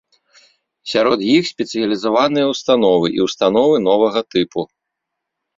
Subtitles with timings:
[0.93, 4.61] Сярод іх спецыялізаваныя ўстановы і ўстановы новага тыпу.